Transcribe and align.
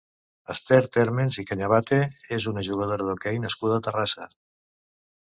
Esther 0.53 0.79
Térmens 0.97 1.37
i 1.43 1.45
Cañabate 1.51 2.01
és 2.39 2.49
una 2.55 2.65
jugadora 2.71 3.09
d'hoquei 3.13 3.41
nascuda 3.47 3.81
a 3.83 3.89
Terrassa. 3.91 4.31